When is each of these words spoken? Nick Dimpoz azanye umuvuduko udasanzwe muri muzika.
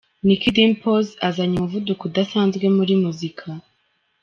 Nick 0.27 0.43
Dimpoz 0.55 1.07
azanye 1.27 1.55
umuvuduko 1.57 2.01
udasanzwe 2.09 2.65
muri 2.77 2.93
muzika. 3.03 3.47